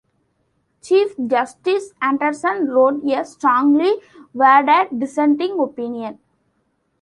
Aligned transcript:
Chief 0.81 1.15
Justice 1.27 1.93
Anderson 2.01 2.69
wrote 2.71 3.03
a 3.03 3.23
strongly 3.23 3.97
worded 4.33 4.99
dissenting 4.99 5.59
opinion. 5.59 6.17